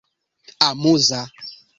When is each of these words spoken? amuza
amuza 0.67 1.19